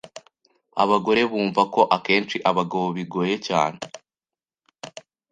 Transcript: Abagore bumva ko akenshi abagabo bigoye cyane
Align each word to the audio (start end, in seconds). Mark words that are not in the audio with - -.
Abagore 0.83 1.21
bumva 1.31 1.61
ko 1.73 1.81
akenshi 1.97 2.37
abagabo 2.49 2.85
bigoye 2.97 3.35
cyane 3.47 3.79